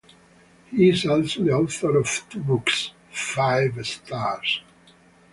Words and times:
He 0.71 0.89
is 0.89 1.05
also 1.05 1.43
the 1.43 1.51
author 1.51 1.95
of 1.99 2.23
two 2.27 2.39
books: 2.39 2.89
Five 3.11 3.85
Stars! 3.85 4.63